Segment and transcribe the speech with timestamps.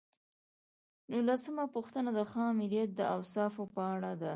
[1.11, 4.29] نولسمه پوښتنه د ښه آمریت د اوصافو په اړه ده.